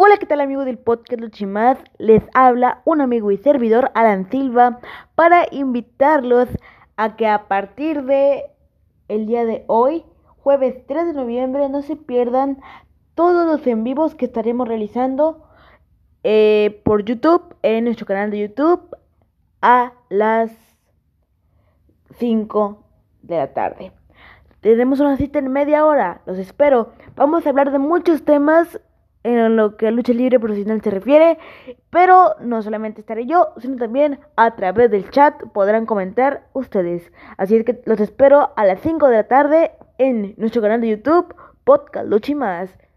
[0.00, 1.76] Hola, ¿qué tal amigos del podcast Luchimás?
[1.98, 4.78] Les habla un amigo y servidor, Alan Silva,
[5.16, 6.48] para invitarlos
[6.96, 8.44] a que a partir de
[9.08, 10.04] el día de hoy,
[10.36, 12.60] jueves 3 de noviembre, no se pierdan
[13.16, 15.48] todos los en vivos que estaremos realizando
[16.22, 18.96] eh, por YouTube, en nuestro canal de YouTube,
[19.62, 20.52] a las
[22.20, 22.84] 5
[23.22, 23.90] de la tarde.
[24.60, 26.92] Tenemos una cita en media hora, los espero.
[27.16, 28.80] Vamos a hablar de muchos temas
[29.28, 31.38] en lo que a lucha libre profesional se refiere,
[31.90, 37.12] pero no solamente estaré yo, sino también a través del chat podrán comentar ustedes.
[37.36, 40.88] Así es que los espero a las 5 de la tarde en nuestro canal de
[40.88, 42.87] YouTube, Podcast Lucha Más.